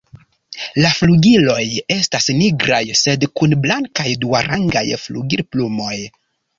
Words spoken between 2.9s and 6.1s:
sed kun blankaj duarangaj flugilplumoj.